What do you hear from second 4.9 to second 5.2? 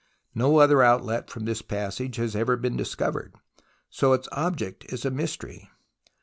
is a